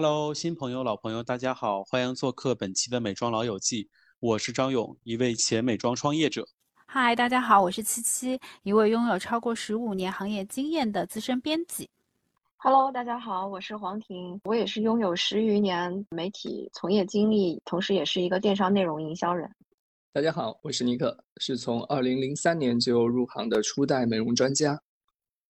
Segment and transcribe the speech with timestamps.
[0.00, 3.90] Hello，新朋友、老朋友，大家好，欢迎做客本期的美妆老友记。
[4.20, 6.46] 我是张勇，一位前美妆创业者。
[6.86, 11.90] 嗨，大家好，我是七七，一位拥有超过十五年行业经验的资深编辑。
[12.58, 19.50] Hello，大家好，我是黄婷，我也是拥有十余年媒体从业经历，同时也是一个电商内容营销人。
[20.12, 24.80] 大家好，我是尼克，是从二零零三年就入行的初代美容专家。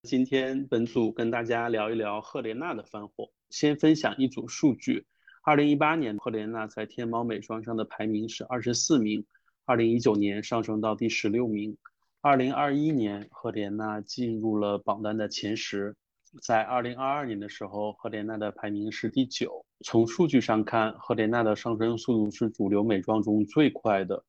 [0.05, 3.31] 今天本组跟大家聊一聊赫莲娜的翻红。
[3.51, 5.07] 先分享一组数据：
[5.43, 9.25] 二零一八年赫莲娜在天猫美妆上的排名是二十四名，
[9.65, 11.77] 二零一九年上升到第十六名，
[12.21, 15.97] 二零二一年赫莲娜进入了榜单的前十。
[16.43, 19.65] 在二零二二年的时候，赫莲娜的排名是第九。
[19.83, 24.23] 从数据上看，赫莲娜的上升速度是主流美妆中最快的，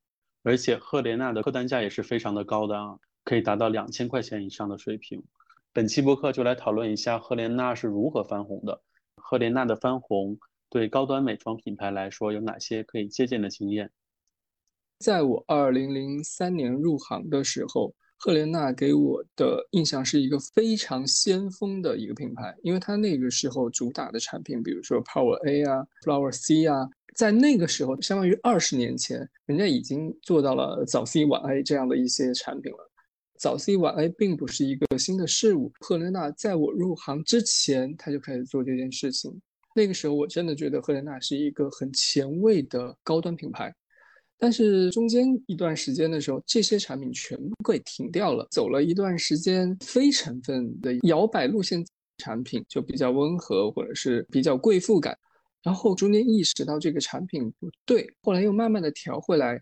[0.44, 5.22] 而且赫莲娜的客单价也是非常的高的啊，可以达到两千块钱以上的水平。
[5.73, 8.81] 本期播客就来讨论一下赫莲娜是如何翻红的。
[9.20, 10.39] 赫莲娜的翻红
[10.70, 13.92] 对高端美妆品牌来说有哪些可以借鉴的经验？
[15.00, 17.94] 在我二零零三年入行的时候。
[18.22, 32.89] 赫莲娜给我的印象是一个非常先锋的一个品牌，因为它那个时候主打的产品，比如说 Power A 啊、Flower C 啊，在那个时候，相当于二十年前，人家已经做到了早 C 晚 A 这样的一些产品了。
[33.40, 39.32] 早 C 晚 A 并不是一个新的事物，赫莲娜在我入行之前，他就开始做这件事情。
[39.73, 43.73] 那个时候，我真的觉得赫莲娜是一个很前卫的高端品牌。
[44.38, 51.86] 但是中间一段时间的时候，这些产品全部给停掉了，走了一段时间非成分的摇摆路线
[52.17, 55.17] 产品，就比较温和或者是比较贵妇感。
[55.64, 59.62] 然后中间意识到这个产品不对，后来又慢慢的调回来，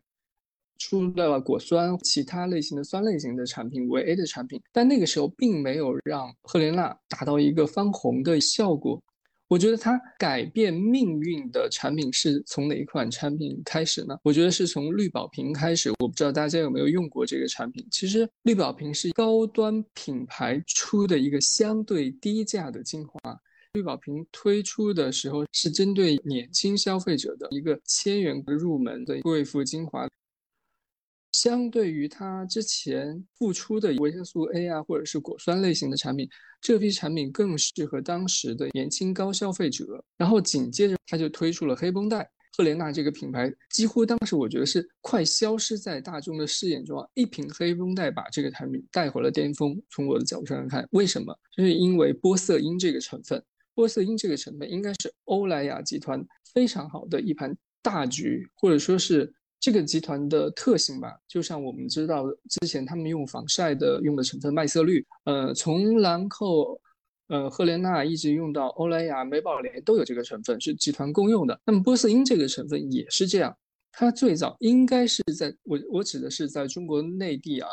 [0.77, 4.61] 出了果酸其他类型的酸类型的产品，维 A 的产品。
[4.71, 9.01] 但那个时候并没有让赫莲娜达到一个翻红的效果。
[9.49, 14.13] 我觉得它改变命运的产品是从哪一款产品开始呢？
[14.21, 15.89] 我觉得是从绿宝瓶开始。
[15.99, 17.87] 我不知道大家有没有用过这个产品。
[17.89, 23.39] 其实绿宝瓶是高端品牌出的一个相对低价的精华。
[23.71, 30.05] 绿宝瓶推出的时候是针对年轻消费者的一个千元入门的贵妇精华。
[31.39, 36.27] 相对于它之前复出的维生素 A 啊，或者是果酸类型的产品，
[36.59, 40.03] 这批产品更适合当时的年轻高消费者。
[40.17, 42.27] 然后紧接着，它就推出了黑绷带。
[42.57, 49.79] 赫莲娜这个品牌几乎当时我觉得是快消失在大众的视野中，一瓶黑绷带把这个产品带回了巅峰。
[49.91, 51.37] 从我的角度上看，为什么？
[51.55, 53.39] 就是因为玻色因这个成分，
[53.75, 56.25] 玻色因这个成分应该是欧莱雅集团
[56.55, 59.31] 非常好的一盘大局，或者说是。
[59.59, 66.79] 这个集团的特性吧，就像我们知道之前他们用防晒的用的成分麦色绿，呃，从兰蔻、
[67.27, 71.59] 呃赫莲娜一直用到欧莱雅、美宝莲都有这个成分，是集团共用的。
[71.65, 73.57] 那么玻色因这个成分也是这样，
[73.91, 77.67] 它最早应该是在我我指的是在中国内地啊，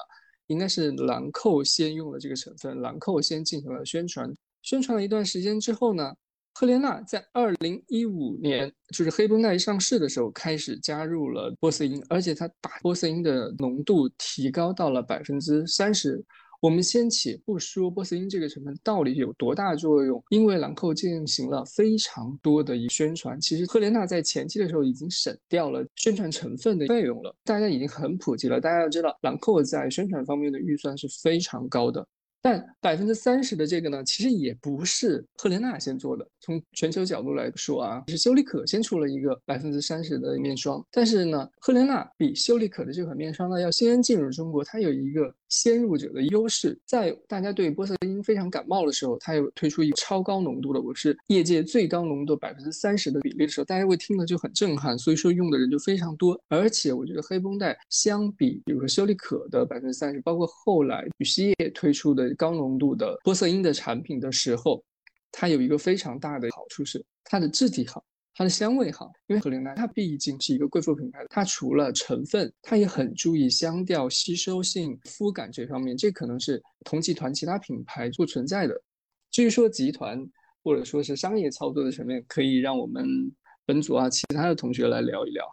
[0.47, 6.15] 应该是兰蔻先用了这个成分，兰蔻先进行了宣传，宣传了一段时间之后呢。
[6.57, 16.25] 赫莲娜在二零一五年，就是黑绷带一上市的时候，开始加入了玻色因，而且它把玻色因的浓度提高到了百分之三十。
[16.61, 28.61] 我们先且不说玻色因这个成分到底有多大作用，因为兰蔻进行了非常多的一宣传，其实赫莲娜在前期的时候已经省掉了宣传成分的费用了，大家已经很普及了。
[28.61, 32.07] 大家要知道，兰蔻在宣传方面的预算是非常高的。
[32.45, 36.29] 但百分之三十的这个呢，其实也不是赫莲娜先做的。
[36.41, 40.85] 从全球角度来说啊，是修丽可先出了一个百分之三十的面霜。
[40.91, 46.79] 但是呢，赫莲娜比修丽可的这款面霜呢要先进入中国，它有一个先入者的优势。
[46.85, 56.39] 在大家对玻色因非常感冒的时候，它又推出一个超高浓度的，我是业界最高浓度百分之三十的比例的时候，大家会听了就很震撼，所以说用的人就非常多。
[56.49, 62.25] 而且我觉得黑绷带相比，比如说修丽可的百分之三十，包括后来羽西叶推出的。
[62.37, 64.83] 高浓度的玻色因的产品的时候，
[65.31, 68.03] 它有一个非常大的好处是它的质地好，
[68.35, 69.11] 它的香味好。
[69.27, 78.75] 因为赫莲娜它毕竟是一个贵妇品牌，它除了成分，它也很注意香调、吸收性、肤感这方面，这可能是同集团其他品牌不存在的。
[79.31, 80.25] 至于说集团
[80.63, 83.05] 或者说是商业操作的层面，可以让我们
[83.65, 85.45] 本组啊其他的同学来聊一聊。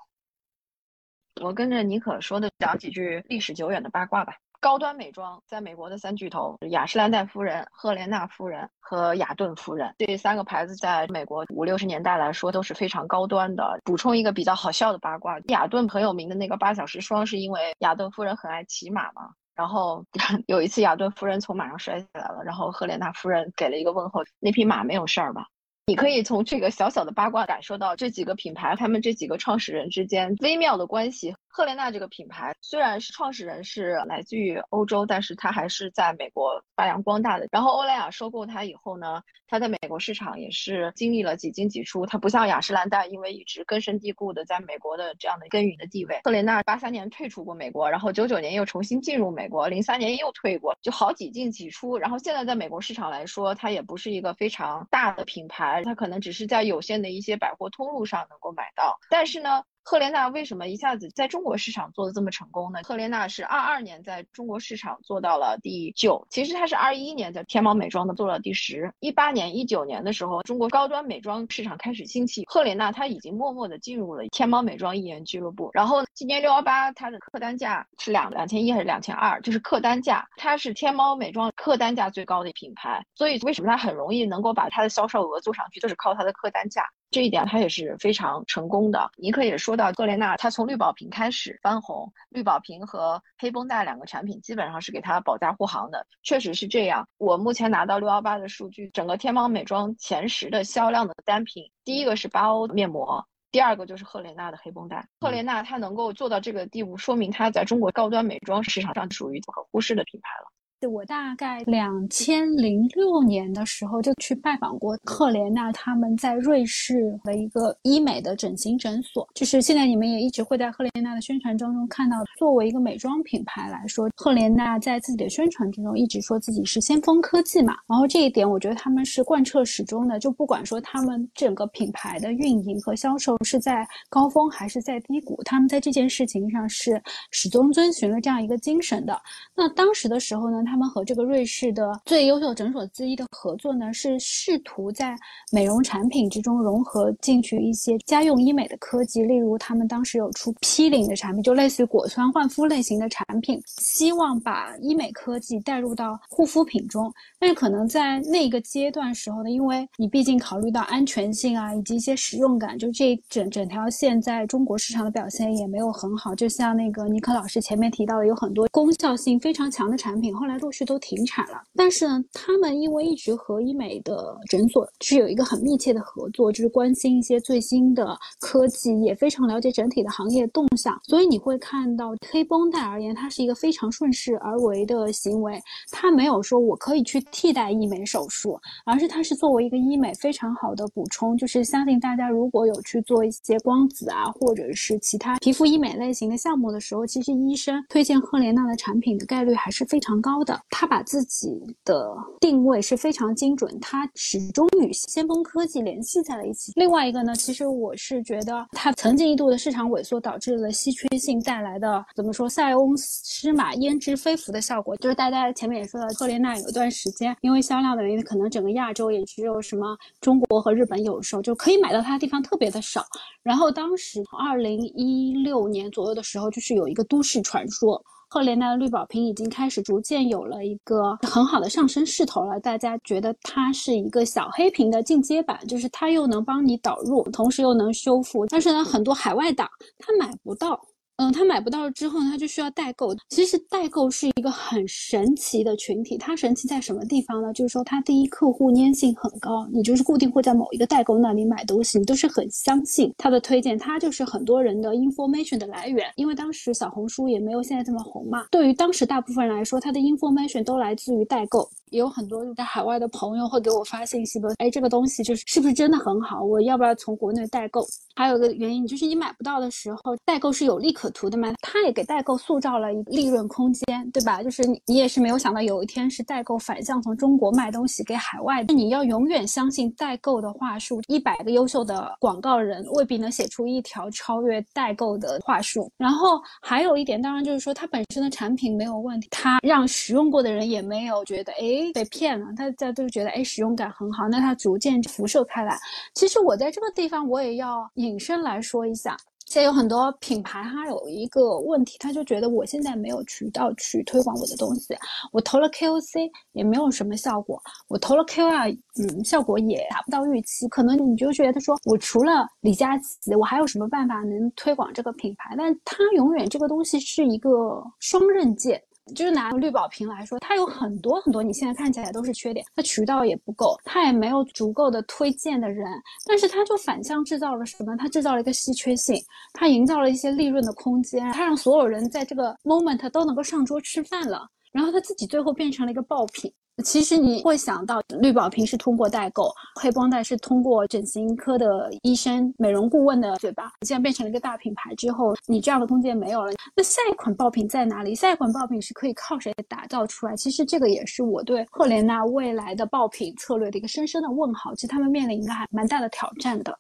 [1.42, 4.34] 我跟着妮可说的讲几句历史久远的八卦吧。
[4.62, 13.80] 高端美妆在美国的三巨头雅诗兰黛夫人、赫莲娜夫人和雅顿夫人这三个牌子，在美国五六十年代来说都是非常高端的。
[13.84, 19.32] 补充一个比较好笑的八卦：雅顿很有名的那个八小时霜，是因为雅顿夫人很爱骑马嘛。
[19.56, 20.06] 然后
[20.46, 25.48] 有一次雅顿夫人从马上摔下来了，然后赫莲娜夫人给了一个问候：“那匹马没有事儿吧？”
[25.88, 31.36] 你可以从这个小小的八卦感受到这几个品牌，他们这几个创始人之间微妙的关系。
[31.54, 37.48] 赫莲娜这个品牌虽然是创始人是来自于欧洲，但是它还是在美国发扬光大的。
[37.52, 42.06] 然后欧莱雅收购它以后呢，它在美国市场也是经历了几进几出。
[42.06, 46.22] 它不像雅诗兰黛，因为一直根深蒂固的在美国的这样的耕耘的地位。
[46.24, 51.98] 赫莲娜八三年退出过美国，然后九九年又重新进入美国，零三年又退过，就好几进几出。
[51.98, 58.98] 然后现在在美国市场来说，它也不是一个非常大的品牌，它可能只是在有限的一些百货通路上能够买到。
[59.10, 59.64] 但是呢。
[59.84, 62.80] 赫莲娜为什么一下子在中国市场做的这么成功呢？
[62.84, 68.94] 赫莲娜是二二年在中国市场做到了第九，其实它是二一年在天猫美妆的做了第十。
[69.00, 75.70] 一八年、一九年的时候，中国高端美妆市场开始兴起，赫莲娜它已经默默的进入了天猫美妆艺人俱乐部。
[75.74, 79.42] 然后今年六幺八它的客单价是两两千一还是两千二？
[79.42, 86.86] 就是客单价，它是天猫美妆客单价最高的品牌，所以为什么它很容易能够把它的销售额做上去，就是靠它的客单价。
[87.12, 89.12] 这一点它也是非常成功的。
[89.18, 97.06] 尼克也说到，赫莲娜它从绿宝瓶开始翻红，绿宝瓶和黑绷带两个产品基本上是给它保驾护航的，确实是这样。
[97.18, 105.06] 我目前拿到六幺八的数据，整个天猫美妆前十的销量的单品，第一个是八欧面膜，第二个就是赫莲娜的黑绷带。
[105.20, 110.50] 赫莲娜它能够做到这个地步，说明它在中国高端美妆市场上属于不可忽视的品牌了。
[110.88, 137.02] 我大概两千零六年的时候就去拜访过赫莲娜他们在瑞士的一个医美的整形诊所，就是现在你们也一直会在赫莲娜的宣传当中看到，作为一个美妆品牌来说，赫莲娜在自己的宣传之中一直说自己是先锋科技嘛，然后这一点我觉得他们是贯彻始终的，就不管说他们整个品牌的运营和销售是在高峰还是在低谷，他们在这件事情上是
[137.32, 139.20] 始终遵循了这样一个精神的。
[139.56, 145.14] 那当时的时候呢，他他们和这个瑞士的最优秀诊所之一的合作呢，是试图在
[145.52, 157.14] 美容产品之中融合进去一些家用医美的科技，例如他们当时有出 P 零的产品，就类似于果酸焕肤类型的产品，希望把医美科技带入到护肤品中。
[157.38, 166.34] 但是可能在那个阶段时候呢，因为你毕竟考虑到安全性啊，以及一些实用感，就这整整条线在中国市场的表现也没有很好。
[166.34, 171.02] 就像那个尼克老师前面提到的，有很多功效性非常强的产品，后来陆续都。
[171.02, 185.60] 停产了，但是呢，他们因为一直和医美的诊所是有一个很密切的合作，就是关心一些最新的科技，也非常了解整体的行业动向，所以你会看到黑绷带而言，它是一个非常顺势而为的行为，
[185.90, 200.92] 它没有说我可以去替代医美手术，而是它是作为一个医美非常好的补充，就是相信大家如果有去做一些光子啊，或者是其他皮肤医美类型的项目的时候，其实医生推荐赫莲娜的产品的概率还是非常高的，它。
[200.92, 206.74] 把自己的定位是非常精准，它始终与先锋科技联系在了一起。
[206.76, 223.06] 另外一个呢，其实我是觉得它曾经一度的市场萎缩导致了稀缺性带来的怎么说塞翁失马焉知非福的效果，就是大家前面也说到，赫莲娜有一段时间因为销量的原因，可能整个亚洲也只有什么中国和日本有售，就可以买到它的地方特别的少。
[223.44, 228.04] 然后当时二零一六年左右的时候，就是有一个都市传说。
[228.34, 239.68] 赫莲娜的绿宝瓶已经开始逐渐有了一个很好的上升势头了，大家觉得它是一个小黑瓶的进阶版，就是它又能帮你导入，同时又能修复，但是呢，很多海外党
[240.00, 240.80] 他买不到。
[241.22, 243.16] 嗯，他买不到之后呢，他就需要代购。
[243.30, 247.54] 其实代购是一个很神奇的群体，它神奇在什么地方呢？
[247.54, 256.12] 就是说，它第一客户粘性很高，你就是固定会在某一个代购那里买东西，你都是很相信他的推荐，他就是很多人的 information 的来源。
[256.16, 261.70] 因为当时小红书也没有现在这么红嘛，对于当时大部分人来说，他的 information 都来自于代购。
[261.92, 266.42] 也有很多在海外的朋友会给我发信息说，哎，这个东西就是是不是真的很好？
[266.42, 267.86] 我要不要从国内代购？
[268.16, 271.54] 还有一个原因就是你买不到的时候，代购是有利可图的嘛？
[271.62, 274.42] 他也给代购塑造了一个利润空间，对吧？
[274.42, 278.64] 就是你你也是没有想到有一天是代购反向从中国卖东西给海外。
[278.70, 285.92] 你要永远相信代购的话术，一百个优秀的广告人未必能写出一条超越代购的话术。
[285.98, 291.81] 然后还有一点，当然就是说它本身的产品没有问题，它让使用过的人也没有觉得哎。
[291.94, 295.78] 被骗了，大家都觉得哎，使用感很好，那它逐渐辐射开来。
[296.14, 299.16] 其实我在这个地方，我也要引申来说一下。
[299.48, 304.96] 现在有很多品牌，它有一个问题，他就觉得我现在没有渠道去推广我的东西，
[305.34, 310.70] 我投了 KOC 也没有什么效果，我投了 KOL，嗯，效果也达不到预期。
[310.70, 315.54] 可能你就觉得说，我除了李佳琦，我还有什么办法能推广这个品牌？
[315.58, 318.82] 但它永远这个东西是一个双刃剑。
[319.16, 325.86] 就是拿绿宝瓶来说，它有很多很多，你现在看起来都是缺点，它渠道也不够，它也没有足够的推荐的人，
[326.26, 327.96] 但是它就反向制造了什么？
[327.98, 329.22] 它制造了一个稀缺性，
[329.54, 336.52] 它营造了一些利润的空间，它让所有人在这个 moment 都能够上桌吃饭了，然后它自己最后变成了一个爆品。
[336.82, 346.52] 其实你会想到，绿宝瓶是通过代购，黑绷带是通过整形科的医生、美容顾问的嘴巴，既然变成了一个大品牌之后，你这样的空间没有了。
[346.76, 348.16] 那下一款爆品在哪里？
[348.16, 350.36] 下一款爆品是可以靠谁打造出来？
[350.36, 354.74] 其实这个也是我对赫莲娜未来的爆品策略的一个深深的问号。
[354.76, 356.78] 其实他们面临一个还蛮大的挑战的。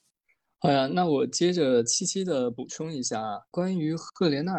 [0.59, 4.53] 好呀，那我接着七七的补充一下，关于赫莲娜，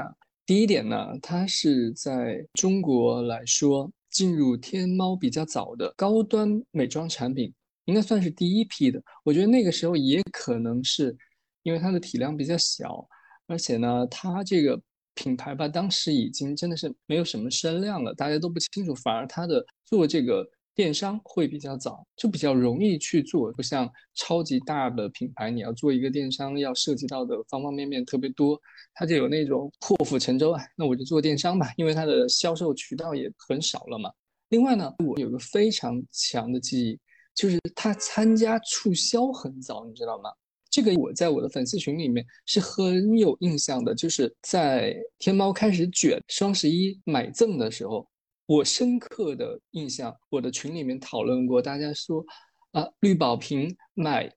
[0.44, 3.90] 第一点呢，它是在中国来说。
[4.12, 7.52] 进入天猫比较早的高端美妆产品，
[7.86, 9.02] 应该算是第一批的。
[9.24, 11.16] 我觉得那个时候也可能是
[11.64, 13.04] 因为它的体量比较小，
[13.48, 14.80] 而且呢，它这个
[15.14, 18.94] 品牌吧，当时已经真的是没有什么声量了，大家都不清楚。
[18.94, 20.48] 反而它的做这个。
[20.74, 28.58] 电商会比较早，就比较容易去做，不像超级大的品牌，你要做一个电商，要涉及到的方方面面特别多，
[28.94, 34.10] 它就有那种破釜沉舟啊，那我就做电商吧，因为它的销售渠道也很少了嘛。
[34.48, 36.98] 另外呢，我有个非常强的记忆，
[37.34, 40.30] 就是他参加促销很早，你知道吗？
[40.70, 48.08] 这个我在我的粉丝群里面是很有印象的，就是在天猫开始卷双十一买赠的时候。
[48.46, 52.24] 我深刻的印象，我的群里面讨论过，大家说，
[52.72, 54.30] 啊，绿宝瓶买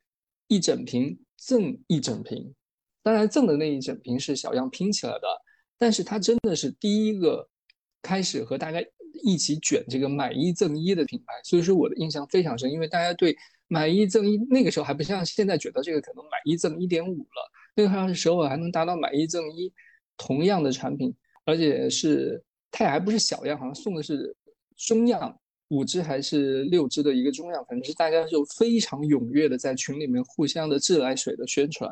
[0.47, 2.53] 一整瓶赠一整瓶，
[3.01, 5.27] 当然赠的那一整瓶是小样拼起来的，
[5.77, 7.49] 但是它真的是第一个
[8.01, 8.79] 开始和大家
[9.23, 13.35] 一起卷这个买一赠一的品牌，所以说我的印象非常深，因为大家对
[13.67, 19.73] 买一赠一那个时候还不像现在觉得这个可能买一赠一点五了，那个时候还能达到买一赠一
[20.15, 22.43] 同样的产品，而且是。
[22.77, 24.35] 它也还不是小样，好像送的是
[24.75, 25.33] 中样，
[25.69, 31.89] 五支还是六支的一个中样，反正是大家就非常踊跃的在群里面互相的自来水的宣传，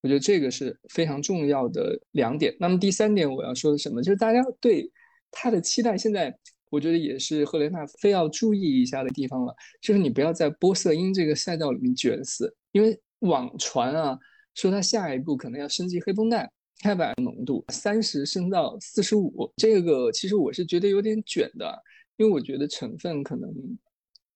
[0.00, 2.56] 我觉得这个是非常重要的两点。
[2.58, 4.90] 那么第三点我要说的什么，就是大家对
[5.30, 6.34] 它的期待，现在
[6.70, 14.18] 我觉得也是赫莲娜非要注意一下的地方了，就是你不要在波色因这个赛道里面卷死，因为网传啊
[14.54, 16.50] 说它下一步可能要升级黑绷带。
[16.84, 21.82] 开白浓度三十升到四十五，这个其实我是觉得有点卷的，
[22.18, 23.50] 因为我觉得成分可能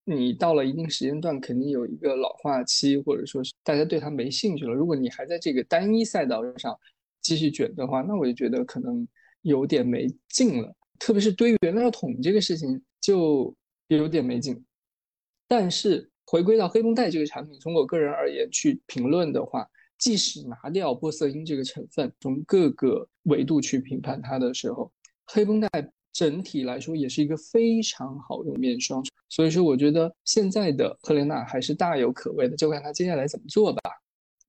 [0.02, 4.72] 你到了一定时间段，肯定有一个老化期，或者说是大家对它没兴趣了。
[4.72, 6.74] 如果你还在这个单一赛道上
[7.20, 9.06] 继续卷的话，那我就觉得可能
[9.42, 10.74] 有点没劲了。
[10.98, 13.54] 特别是堆原料桶这个事情就
[13.88, 14.64] 有点没劲。
[15.46, 19.68] 但是回归到黑绷带这个产品，从我个人而言去评论的话。
[19.98, 24.90] 即使拿掉玻色因这个成分，从各个维度去评判它的时候，
[25.26, 25.68] 黑绷带
[26.12, 29.04] 整体来说也是一个非常好用面霜。
[29.28, 33.80] 所以说，我觉得现在的赫莲娜还是大有可为的，就看它接下来怎么做吧。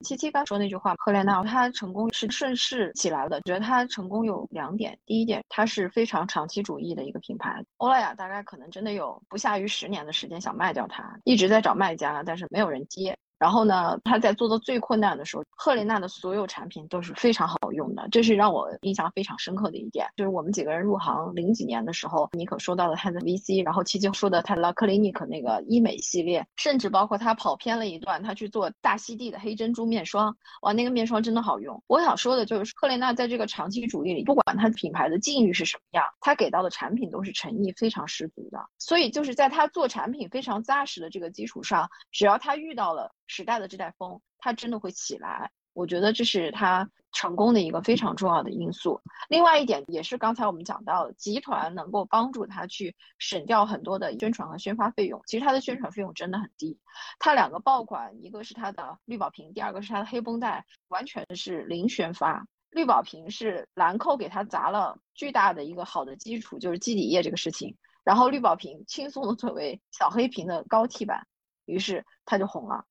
[0.05, 3.41] 七七刚说那句话，赫莲娜它成功是顺势起来的。
[3.41, 7.61] 觉得它成功有两点，第一点，它是非常长期主义的一个品牌。
[7.77, 13.17] 欧莱雅大概可能真的有不下于十年的时间想卖掉它，一直在找卖家，但是没有人接。
[13.39, 20.07] 然后呢，他在做的最困难的时候，赫莲娜的所有产品都是非常好用的，这是让我印象非常深刻的一点。
[20.15, 31.83] 就是我们几个人入行零几年的时候，妮可说到了他的 VC，然后七七说的他的 La Clinique 那个医美系列，甚至包括他跑偏了一段，他去做大溪地的黑珍珠面霜，哇，那个面霜真的好用。
[31.87, 38.65] 我想说的就是赫莲娜在这个长期主义里，不管它品牌的境遇是什么样，他给到的产品都是诚意非常十足的。
[38.77, 43.11] 所以就是在他做产品非常扎实的这个基础上，只要他遇到了。
[43.31, 45.51] 时代的这代风，它真的会起来。
[45.73, 48.99] 我觉得这是它成功的一个非常重要的因素。
[49.29, 55.21] 另外一点也是刚才我们讲到，集团能够帮助它去省掉很多的宣传和宣发费用。
[55.25, 56.77] 其实它的宣传费用真的很低。
[57.17, 62.45] 它两个爆款，一个是它的绿宝瓶，第二个是它的黑绷带，完全是零宣发。
[62.71, 67.77] 绿宝瓶是兰蔻给它砸了巨大的一个好的基础，就是基底液这个事情。
[68.03, 71.25] 然后绿宝瓶轻松的作为小黑瓶的高替版，
[71.65, 72.85] 于是它就红了。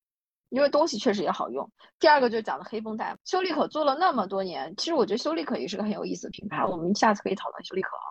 [0.49, 1.69] 因为东西确实也好用。
[1.99, 6.65] 第二个就是讲的黑绷带，修丽可做了那么多年，其实我觉得修丽可也是个很有意思的品牌。
[6.65, 8.09] 我们下次可以讨论修丽可啊。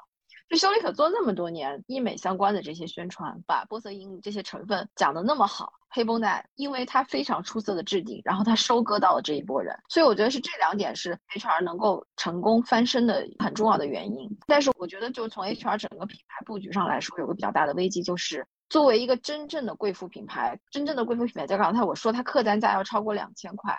[0.48, 14.38] 就修丽可做那么多年医美相关的这些宣传，把玻色因这些成分讲的那么好，黑绷带因为它非常出色的质地，然后它收割到了这一波人，所以我觉得是这两点是 HR 能够成功翻身的很重要的原因。
[14.46, 18.46] 但是我觉得就从 HR 整个品牌布局上来说，有个比较大的危机就是。
[18.68, 23.78] 作为一个真正的贵妇品牌，真正的贵妇品牌，在刚才我说它客单价要超过两千块，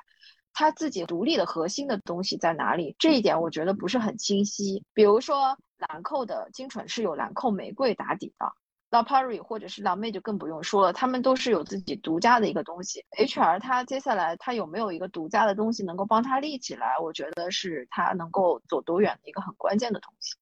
[0.53, 2.95] 它自己独立的核心的东西在哪里？
[2.97, 4.83] 这一点我觉得不是很清晰。
[4.93, 8.51] 比如说兰蔻的精纯是有兰蔻玫瑰打底的。
[8.91, 13.05] La p a r i 或者是蓝妹就更不用说了，他们都是有自己独家的一个东西。
[13.19, 16.97] HR 它接下来它有没有一个独家的东西能够帮它立起来？
[16.97, 20.33] 我觉得是它能够走多远的一个很关键的东西。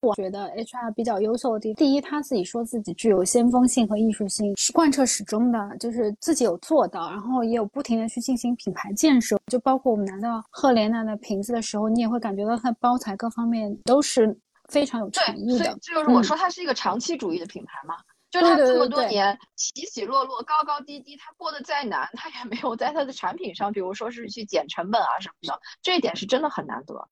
[0.00, 9.38] 我觉得 HR 比较优秀的地第一，他自己说自己具有先锋性和艺术性，是贯彻始终的，就是自己有做到，然后也有不停的去进行品牌建设。
[9.46, 14.38] 就包括我们拿到赫莲娜的瓶子的时候，你也会感觉到它包材各方面都是。
[14.68, 17.94] 非常有诚意的，就是我说它是一个长期主义的品牌嘛，
[18.32, 27.08] 就它这么多年起起落落、高高低低，它过得再难，它也没有在它的产品上，比如说是去减成本啊什么的，这一点是真的很难得。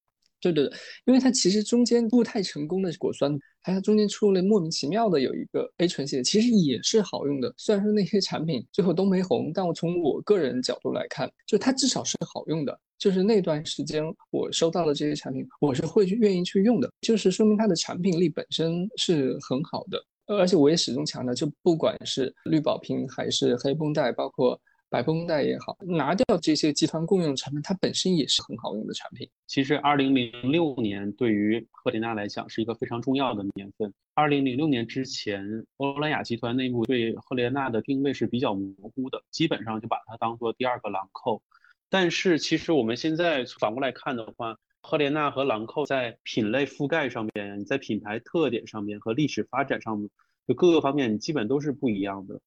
[0.52, 7.52] 对对对，因为它其实中间不太成功的果酸，还有中间出了莫名其妙的有一个 A 醇系列，其实也是好用的。
[7.56, 12.78] 虽然说那些产品最后都没红，但我从我个人角度来看，就它至少是好用的。
[12.98, 20.02] 就是那段时间我收到的这些产品，我是会去愿意去用的，就是说明它的产品力本身是很好的。
[20.26, 24.60] 而且我也始终强调，就不管是绿宝瓶还是黑绷带，包括。
[24.90, 29.28] 白绷带也好，拿掉这些集团共用产品，它本身也是很好用的产品。
[29.46, 33.92] 其实，二零零六年对于赫莲娜来讲是一个非常重要的年份。
[34.14, 35.44] 二零零六年之前，
[35.78, 41.42] 欧莱雅集团内部对赫莲娜的定位是比较模糊的，基本上就把它当做第二个兰蔻。
[41.90, 50.08] 但是，其实我们现在反过来看的话，赫莲娜和兰蔻在品类覆盖上面，在品牌特点上面和历史发展上面，
[50.46, 52.40] 就各个方面基本都是不一样的。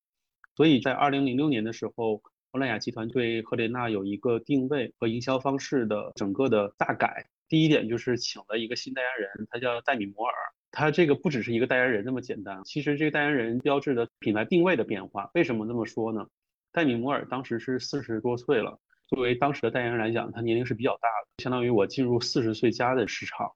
[0.57, 2.21] 所以在二零零六年的时候。
[2.51, 7.27] 欧莱雅集团对赫莲娜有一个定位和营销方式的整个的大改。
[7.49, 10.33] 第一点就是请了一个新代言人，他叫戴米摩尔。
[10.71, 15.29] 他这个不只是一个代言人那么简单，其实这个代言人标志着品牌定位的变化。
[15.33, 16.25] 为什么这么说呢？
[16.71, 23.51] 戴米摩尔当时是四十多岁了，作为当时的代言人来讲，他年龄是比较大的，相当于我进入四十岁加的市场。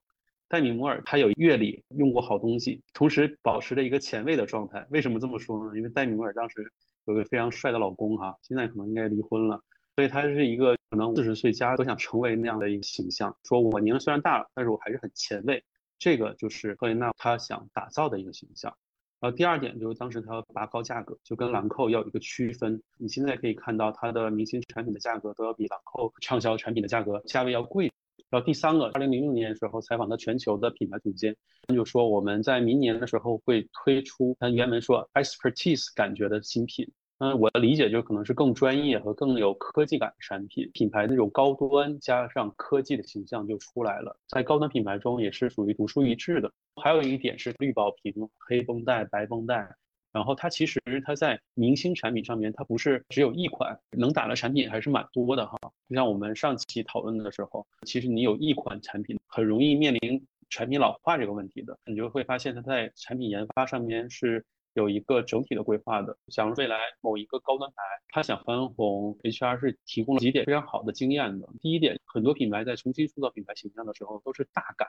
[0.48, 4.86] 戴米摩尔他有阅历，用过好东西，同时保持着一个前卫的状态。
[4.90, 5.76] 为什么这么说呢？
[5.76, 6.70] 因为戴米摩尔当时。
[7.06, 9.62] 有个非常帅的老公哈，现在可能应该离婚了，
[9.96, 13.36] 所以他是一个可能四十岁加都想成为那样的一个形象。
[13.44, 15.64] 说我年龄虽然大了，但是我还是很前卫，
[15.98, 18.74] 这个就是赫莲娜她想打造的一个形象。
[19.20, 22.82] 然后第二点就是当时她要拔高价格，就跟兰蔻要有一个区分。
[22.98, 27.92] 你现在可以看到它的明星产品的价格都要比兰蔻畅销产品的价格价位要贵。
[28.30, 36.90] 然后第三个，二零零六年的时候采访的全球的品牌总监，他就说我们在明年的时候会推出，他原文说 expertise 感觉的新品。
[37.18, 46.50] 嗯，我的理解就是可能是更专业和更有科技感的产品，品牌那种高端加上科技的形象就出来了，在高端品牌中也是属于独树一帜的。
[46.82, 49.76] 还有一点是绿宝瓶、黑绷带、白绷带。
[50.12, 55.58] 然后它其实它在明星产品上面，它不是只有一款能打的产品，还是蛮多的哈。
[55.88, 61.78] 就像我们上期讨论的时候，其实你有一款产品，很容易面临产品老化这个问题的。
[61.86, 64.44] 你就会发现它在产品研发上面是
[64.74, 66.16] 有一个整体的规划的。
[66.26, 71.48] 假如未来某一个高端牌，它想翻红，HR 是提供了几点非常好的经验的。
[71.60, 74.86] 第一点，很多品牌在重新塑造品牌形象的时候都是大改，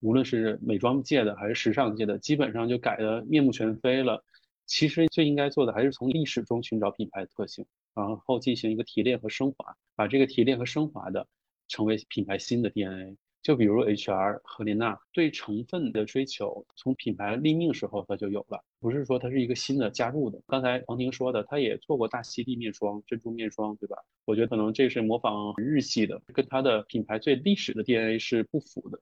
[0.00, 4.22] 无论是美妆界的还是时尚界的，基本上就改的面目全非了。
[4.70, 11.26] 其实最应该做的还是从历史中寻找品牌的特性，然后进行一个提炼和升华，把这个提炼和升华的
[11.66, 13.16] 成为品牌新的 DNA。
[13.42, 20.40] 就比如 HR 赫莲娜对成分的追求，从品牌立命时候它就有了，不是说它是一个新的加入的。
[20.46, 23.96] 刚才黄婷说的，它也做过大溪地面霜、珍珠面霜，对吧？
[24.24, 29.00] 我觉得可能这是模仿日系的，跟它的品牌最历史的 DNA 是不符的。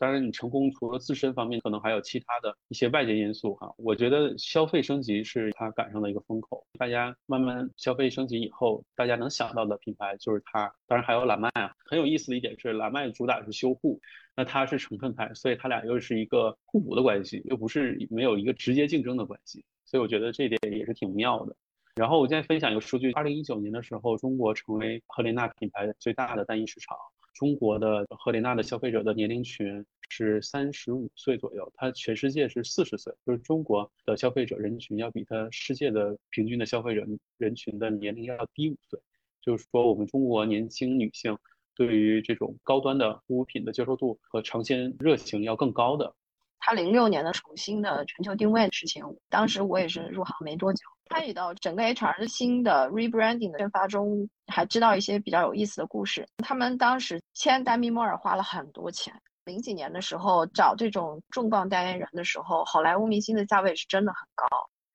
[0.00, 3.70] 当然，你成功除了自身方面，可能还有其他的一些外界因素哈。
[3.76, 10.74] 我觉得消费升级是它赶上的一个风口，大家慢慢消费升级以后，大家能想到的品牌就是它。
[10.86, 14.00] 当然还有蓝麦啊，很有意思的一点是，蓝麦主打是修护，
[14.34, 19.62] 那它是成分派，所以它俩又是一个互补的关系，又不是没有一个直接竞争的关系。
[19.84, 21.54] 所以我觉得这点也是挺妙的。
[21.94, 26.96] 然后我现在分享一个数据：二零一九年的时候，中国成为赫莲娜品牌最大的单一市场。
[27.32, 37.06] 中国的赫莲娜的消费者的年龄群是三十五岁左右，它全世界是四十岁，就是中国的消费者人群要比它世界的平均的消费者
[37.38, 39.00] 人群的年龄要低五岁，
[39.40, 41.38] 就是说我们中国年轻女性
[41.74, 46.14] 对于这种高端的护肤品的接受度和尝鲜热情要更高的。
[46.58, 56.26] 他零六年的重新的全球定位的事情，当时我也是入行没多久，参与到整个 HR 的新的 rebranding 的宣发中，还知道一些比较有意思的故事。
[56.38, 59.12] 他们当时签丹尼摩尔花了很多钱，
[59.44, 64.46] 零几年的时候找这种重磅代言人的时候，好莱坞明星的价位是真的很高。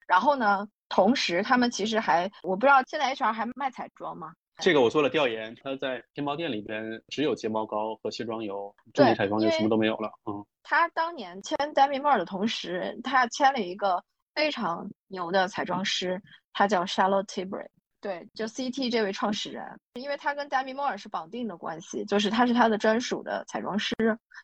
[0.08, 4.32] 然后呢，同时他们其实还，我不知道现在 HR 还卖彩妆吗？
[4.60, 10.10] 这个我做了调研，他在天猫店里边只有睫毛膏和卸妆油，正品彩妆就什么都没有了。
[10.26, 14.02] 嗯，他当年签 Demi Moore 的同时，他签了一个
[14.36, 16.22] 非常牛的彩妆师，
[16.54, 17.68] 他叫 Charlotte Tilbury。
[18.02, 23.96] 对，就 CT 这位创始人，因为他跟 Demi Moore 是绑定的关系，就是他是他的专属的彩妆师，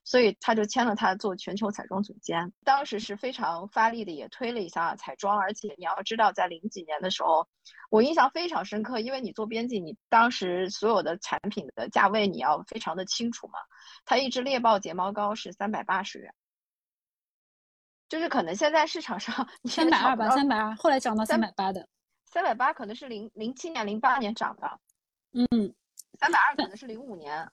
[0.03, 2.51] 所以他就签了他做全球彩妆总监。
[2.63, 5.37] 当时是非常发力的，也推了一下彩妆。
[5.37, 7.47] 而且你要知道，在零几年的时候，
[7.91, 13.59] 我印象非常深刻，因为你做编辑，你当时所有的产品的价位你要非常的清楚嘛。
[14.05, 16.33] 他一支猎豹睫毛膏是三百八十元，
[18.11, 21.87] 就是可能现在市场上三百二吧，三百二，后来涨到三百八的。
[22.25, 24.79] 三百八可能是零零七年、零八年涨的，
[25.31, 25.73] 嗯，
[26.19, 27.49] 三百二可能是零五年，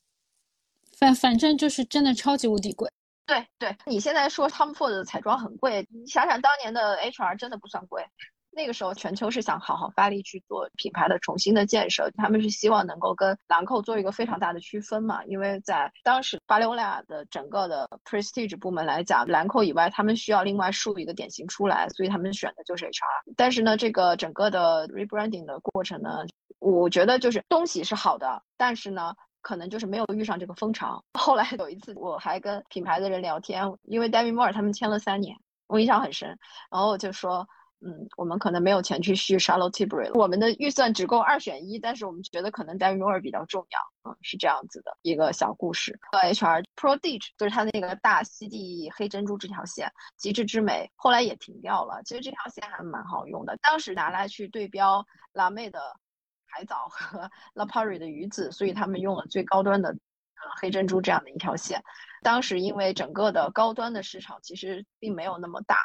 [0.98, 2.90] 反反正就是真的超级无敌贵。
[3.24, 8.04] 对对，你现在说 Tom Ford 的彩妆很贵，你想想当年的 HR 真的不算贵。
[8.50, 15.24] 那个时候，全球是想好好发力去做品牌的重新的建设，他们是希望能够跟兰蔻做一个非常大的区分嘛。
[15.26, 23.34] 因为在当时巴黎欧莱雅的整个的 prestige 部门来讲，兰蔻以外，他们需要另外树一个典型出来，所以他们选的就是 HR。
[23.36, 26.24] 但是呢，这个整个的 rebranding 的过程呢，
[26.58, 31.04] 我觉得就是东西是好的，但是呢，可能就是没有遇上这个风潮。
[31.12, 35.36] 后来有一次，我还跟品牌的人聊天，因为 Demi Moore 他们签了三年，
[35.68, 36.28] 我印象很深，
[36.72, 37.46] 然后我就说。
[37.80, 45.96] 嗯，我们可能没有钱去续 Charlotte Tilbury，我们的预算只够二选一，但是我们觉得可能 Demi Moore 比较重要，嗯，是这样子的一个小故事。
[46.10, 52.02] HR Prodigy 就是它那个大溪地黑珍珠这条线，极致之美，后来也停掉了。
[52.04, 55.80] 其实这条线还蛮好用的，当时拿来去对标蓝妹的
[56.46, 61.80] 海藻和 La Prairie 的鱼子，所以他们用了最高端的呃黑珍珠这样的一条线。
[62.22, 65.76] 当时因为整个的高端的市场其实并没有那么大。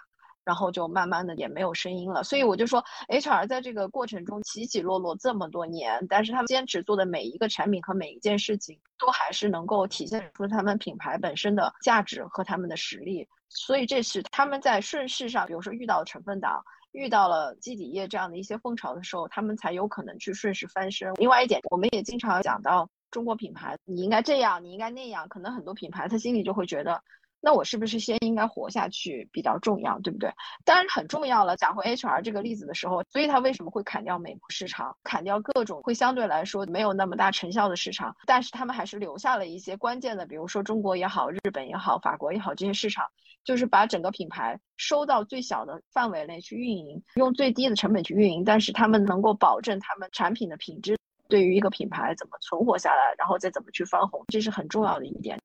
[0.45, 13.25] 然后就慢慢的也没有声音了，所以我就说，HR 在这个过程中起起落落这么多年，但是他们坚持做的每一个产品和每一件事情，都还是能够体现出他们品牌本身的价值和他们的实力。
[13.47, 21.13] 所以这是他们在顺势上，比如说遇到成分党，遇到了基底液这样的一些风潮的时候，他们才有可能去顺势翻身。
[21.15, 27.01] 另外一点，我们也经常讲到中国品牌，你应该这样，你应该那样，可能很多品牌他心里就会觉得。
[27.45, 30.31] 那我是不是先应该活下去比较重要，对不对？
[30.63, 31.57] 当然很重要了。
[31.57, 38.15] 讲回 HR 这个例子的时候，所以他为什么会砍掉美国市场，砍掉各种会相对来说没有那么大成效的市场？
[38.25, 43.05] 但是他们还是留下了一些关键的，比如说中国也好，日本也好，法国也好这些市场，
[43.43, 50.97] 就是把整个品牌收到最小的范围内去运营，用最低的成本去运营，但是他们能够保证他们产品的品质。
[51.27, 55.37] 对于一个品牌怎么存活下来，然后再怎么去翻红，这是很重要的一点。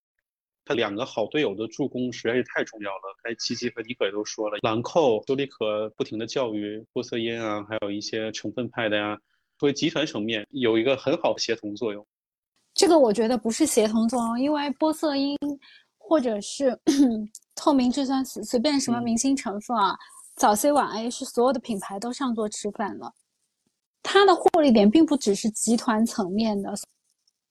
[0.69, 3.17] 他两个好队友的助攻实在是太重要了。
[3.25, 9.19] 该琪琪和妮可也都说了，兰蔻、修丽可不停的教育波色因啊，还有一些成分派的呀，
[9.57, 12.07] 作为集团层面有一个很好的协同作用。
[12.75, 15.35] 这个我觉得不是协同作用，因为波色因
[15.97, 16.79] 或者是
[17.57, 19.97] 透明质酸随随便什么明星成分啊，
[20.37, 23.11] 早 C 晚 A 是所有的品牌都上桌吃饭了，
[24.03, 26.75] 它的获利点并不只是集团层面的。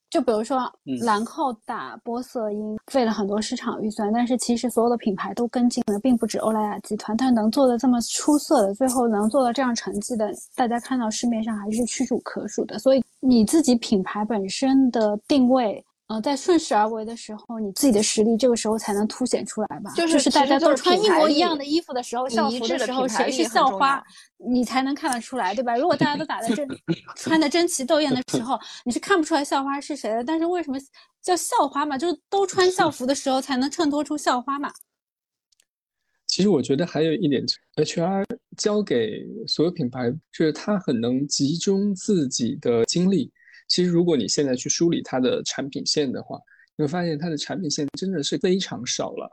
[0.09, 0.57] 就比如说，
[1.03, 7.15] 兰蔻打玻色因费了很多市场预算，但是其实所有的品牌都跟进了，并不止欧莱雅集团。
[7.17, 12.79] 但能做的这么出色的，最后能做到这样成绩的，大家看到市面上还是屈指可数的。
[12.79, 15.83] 所以你自己品牌本身的定位。
[16.07, 19.91] 呃，在顺势而为的时候，你自己的实力这个时候才能凸显出来吧？
[19.93, 24.01] 就是大家都穿一模一样的衣服的时候，校服的时候，谁是校花，
[24.37, 25.75] 你才能看得出来，对吧？
[25.75, 26.65] 如果大家都打的争，
[27.17, 30.23] 穿的争奇斗艳的时候，你是看不出来校花是谁的。
[30.23, 30.77] 但是为什么
[31.21, 31.97] 叫校花嘛？
[31.97, 34.71] 就是都穿校服的时候才能衬托出校花嘛。
[36.25, 37.43] 其实我觉得还有一点
[37.75, 38.23] ，HR
[38.55, 43.29] 交给所有品牌，就是他很能集中自己的精力。
[43.67, 46.39] 其实，如果你现在去梳理它的产品线的话，
[46.75, 49.29] 你会发现它的产品线真的是非常少了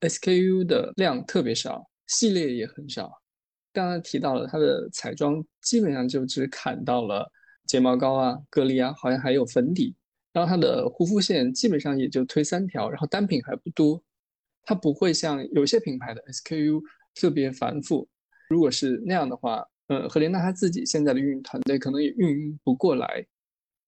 [0.00, 3.12] ，SKU 的量特别少，系列也很少。
[3.72, 7.30] 刚刚提到了它的彩妆，基本上就只砍到了
[7.66, 9.94] 睫毛膏啊、隔离啊，好像还有粉底。
[10.32, 14.02] 然后它的护肤线基本上也就推三条，然后单品还不多。
[14.62, 16.80] 它不会像有些品牌的 SKU
[17.14, 18.08] 特别繁复。
[18.48, 23.26] 如果是那样的话，呃，赫莲娜她自己现在的运营团队可能也运营不过来。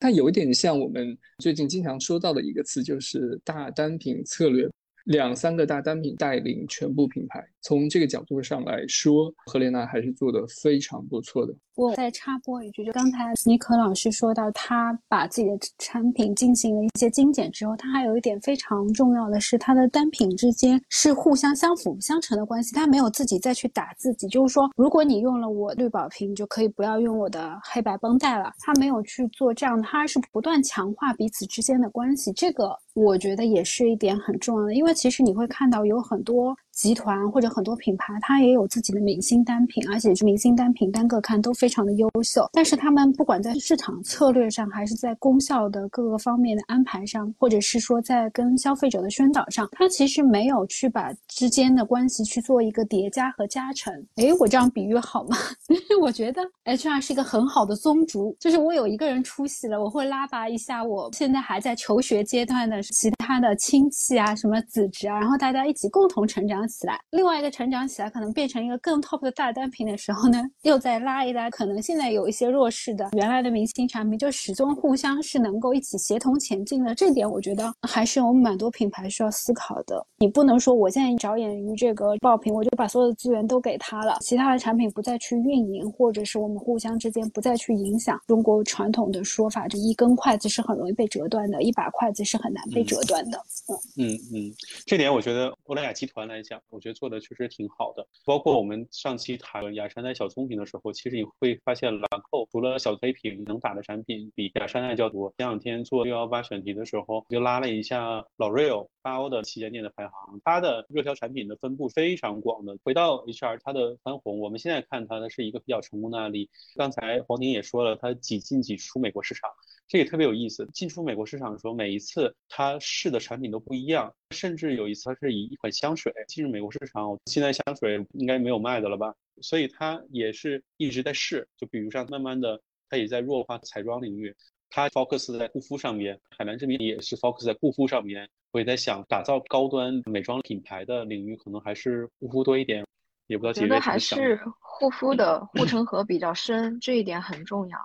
[0.02, 4.68] 它有点像我们最近经常说到的一个词，就是大单品策略，
[5.04, 7.51] 两三个大单品带领全部品牌。
[7.62, 11.54] 从这个角度上来说，赫莲娜还是做的非常不错的。
[11.74, 36.54] 我再插播一句，就刚才尼可老师说到，他把自己的产品进行了一些精简之后，他还有一点非常重要的是，他的单品之间是互相相辅相成的关系，他没有自己再去打自己，就是说，如果你用了我绿宝瓶，就可以不要用我的黑白绷带了，他没有去做这样，他是不断强化彼此之间的关系，这个我觉得也是一点很重要的，因为其实你会看到有很多。
[36.72, 42.48] 集团或者很多品牌，它也有自己的明星单品，而且是明星单品单个看都非常的优秀。
[42.52, 53.92] 但是他们不管在市场策略上，还是在功效的各个方面的安排上，或者是说在跟消费者的宣导上，它其实没有去把之间的关系去做一个叠加和加成。
[54.16, 55.36] 诶，我这样比喻好吗？
[56.00, 66.61] 我觉得 HR 是一个很好的宗族，就是我有一个人出席了，我会拉拔一下我现在还在求学阶段的其他的亲戚啊，什么子侄啊，然后大家一起共同成长。
[66.66, 76.94] 起来，另外一个成长起来，可能变成一个更 top 的大单品的时候呢，又再拉一拉，可能现在有一些弱势的原来的明星产品，就始终互相是能够一起协同前进的。
[76.94, 80.04] 这点我觉得还是有蛮多品牌需要思考的。
[80.18, 88.20] 你不能说我现在着眼于这个爆品，我就把所有的资源都给他了，其他的产品不再去运营，或者是我们互相之间不再去影响。
[88.26, 93.38] 中国传统的说法，这一根筷子是很容易被折断的，一把筷子是很难被折断的。
[93.68, 94.52] 嗯嗯嗯，
[94.86, 96.51] 这点我觉得欧莱雅集团来讲。
[96.70, 105.32] 我觉得做的确实挺好的，包括我们上期谈雅诗兰黛小棕瓶的时候，其实你会发现兰蔻除了小黑瓶能打的产品比雅诗兰黛较多。
[105.38, 112.76] 前两天做六幺八选题的时候，就拉了一下老 Real 八欧的旗舰店的排行，它的热销产品的分布非常广的。
[112.84, 116.50] 回到 HR，它的翻红，我们现在看它的是一个比较成功的案例。
[116.76, 119.50] 刚才黄婷也说了，它几进几出美国市场。
[119.92, 120.66] 这也特别有意思。
[120.72, 129.14] 进出美国市场的时候，每一次他试的产品都不一样，甚至有一次他是以一款香水进入美国市场，现在香水应该没有卖的了吧？
[129.42, 131.46] 所以他也是一直在试。
[131.58, 134.34] 就比如像慢慢的，他也在弱化彩妆领域，
[134.70, 136.18] 他 focus 在护肤上面。
[136.38, 138.26] 海蓝之谜也是 focus 在护肤上面。
[138.52, 142.82] 我也在想，打造高端美妆品牌的领域，可能还是护肤多一点。
[143.26, 147.78] 也不知道觉得还是护肤的护城河比较深，这一点很重要。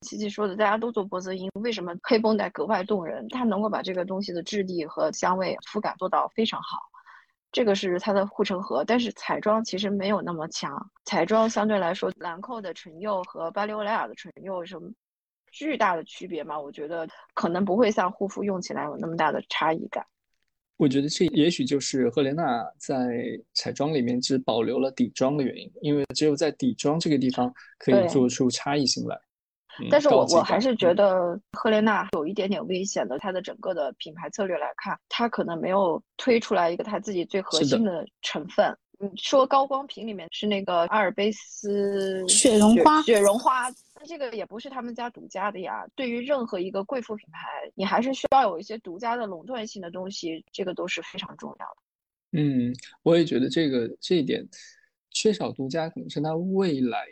[0.00, 3.26] 琪琪说的，大家都做玻色因，为什么黑绷带格外动人？
[3.30, 6.78] 它能够把这个东西的质地和香味、肤感做到非常好，
[7.50, 8.84] 这个是它的护城河。
[8.84, 14.88] 但是彩妆其实没有那么强，彩妆相对来说，兰蔻的唇釉和巴黎欧莱雅的唇釉什么
[15.50, 16.58] 巨大的区别嘛？
[16.58, 20.06] 我觉得可能不会像护肤用起来有那么大的差异感。
[20.76, 22.96] 我觉得这也许就是赫莲娜在
[23.52, 29.18] 彩妆里面只保留了底妆的原因，因为只有在底妆这个地方可以做出差异性来。
[29.90, 38.76] 但是我我还是觉得赫莲娜有一点点危险的，它的整个的品牌策略来看，它可能没有推出来一个它自己最核心的成分。
[39.00, 45.86] 你说高光瓶里面是那个阿尔卑斯雪绒花，雪绒花，那这个也不是他们家独家的呀。
[45.94, 52.42] 对于任何一个贵妇品牌，你还是需要有一些独家的垄断性的东西，这个都是非常重要的。
[52.42, 54.44] 嗯，我也觉得这个这一点
[55.10, 57.06] 缺少独家，可能是它未来。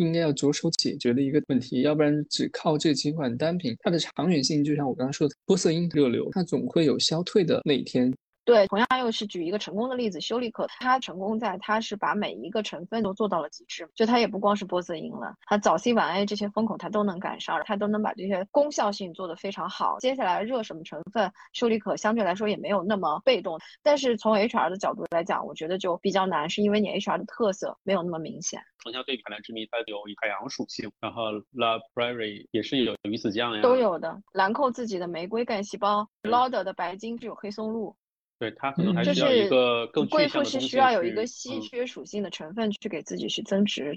[0.00, 8.10] 应该要着手解决的一个问题，要不然只靠这几款单品，它的长远性就像我刚刚说的，玻色因热流，它总会有消退的那一天。
[8.50, 19.98] 对，同样又是举一个成功的例子，修丽可，它成功在它是把每一个成分都做到了极致，就它也不光是玻色因了，它早 C 晚 A 这些风口它都能赶上，它都能把这些功效性做得非常好。
[20.00, 28.60] 接下来热什么成分，修丽可相对来说也没有那么被动，但是从 HR 的角度来讲，我觉得就比较难，是因为你 HR 的特色没有那么明显。
[28.82, 34.20] 横向对比，海蓝之谜它有海洋属性，然后 La Prairie 也是有鱼子酱呀，都有的。
[34.32, 37.94] 兰蔻自己的玫瑰干细胞，Lauder 的白金是有黑松露。
[38.40, 43.94] 对它可能还需要一个更贵妇是需要有一个稀缺属性的成分去给自己去增值。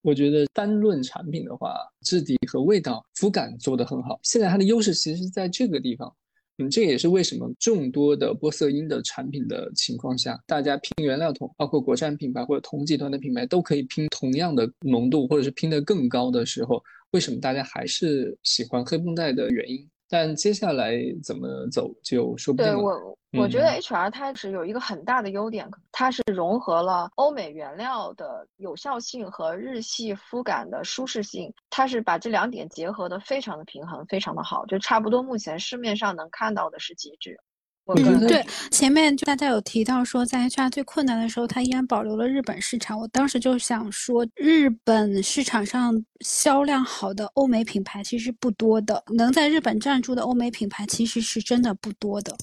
[0.00, 4.18] 我觉得单论产品的话，质地和味道、肤感做得很好。
[4.22, 6.10] 现在它的优势其实是在这个地方。
[6.56, 19.86] 嗯，这也是为什么众多的玻色因的产品的情况下，大家拼原料桶，包括国产品牌或者同集团的品牌都可以拼同样的浓度，或者是拼得更高的时候，为什么大家还是喜欢黑绷带的原因？
[20.12, 20.92] 但接下来
[21.24, 22.76] 怎么走就说不定了。
[22.76, 37.40] 对我，我觉得 HR 它是有一个很大的优点，它是融合了欧美原料的有效性和日系肤感的舒适性，它是把这两点结合的非常的平衡，非常的好，就差不多目前市面上能看到的是极致。
[37.86, 42.98] 嗯，对，前面就大家有提到说，在 HR 最困难的时候，它依然保留了日本市场。
[42.98, 52.36] 我当时就想说，日本市场上销量好的欧美品牌其实不多的，能在日本站住的欧美品牌其实是真的不多的。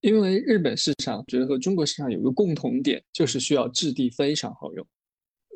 [0.00, 4.84] 因为日本市场觉得和中国市场有个共同点，就是需要质地非常好用，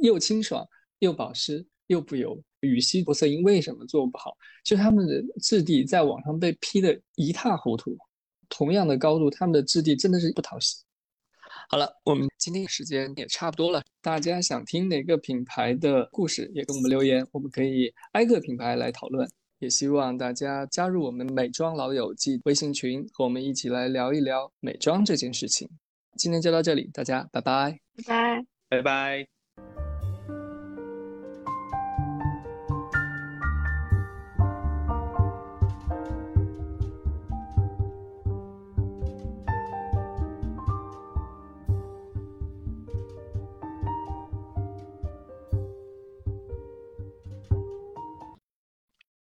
[0.00, 0.64] 又清爽
[1.00, 2.40] 又保湿又不油。
[2.60, 4.36] 羽西玻色因为什么做不好？
[4.64, 7.98] 就他们的质地在网上被批的一塌糊涂。
[8.52, 10.76] 同样的高度，它们的质地真的是不讨喜。
[11.70, 19.26] 好了，我们今天时间也差不多了，大家想听哪个品牌的故事，也给我们留言，我们可以挨个品牌来讨论。
[19.58, 25.66] 也希望大家加入我们美妆老友记微信群，和我们一起来聊一聊美妆这件事情。
[26.18, 29.41] 今天就到这里，大家拜拜，拜拜，拜拜。